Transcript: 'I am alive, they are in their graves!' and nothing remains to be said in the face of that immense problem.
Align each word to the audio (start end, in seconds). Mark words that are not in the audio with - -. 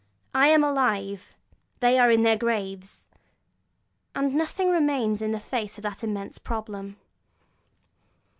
'I 0.33 0.47
am 0.47 0.63
alive, 0.63 1.31
they 1.79 1.99
are 1.99 2.09
in 2.09 2.23
their 2.23 2.35
graves!' 2.35 3.07
and 4.15 4.33
nothing 4.33 4.71
remains 4.71 5.19
to 5.19 5.25
be 5.25 5.25
said 5.25 5.25
in 5.27 5.31
the 5.33 5.39
face 5.39 5.77
of 5.77 5.83
that 5.83 6.03
immense 6.03 6.39
problem. 6.39 6.97